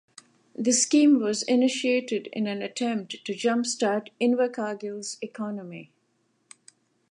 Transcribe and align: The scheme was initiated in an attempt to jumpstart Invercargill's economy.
The 0.55 0.71
scheme 0.71 1.19
was 1.21 1.43
initiated 1.43 2.27
in 2.33 2.47
an 2.47 2.63
attempt 2.63 3.23
to 3.23 3.35
jumpstart 3.35 4.07
Invercargill's 4.19 5.19
economy. 5.21 5.91